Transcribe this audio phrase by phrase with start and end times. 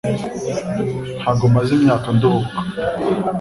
[1.19, 2.55] Ntabwo maze imyaka nduhuka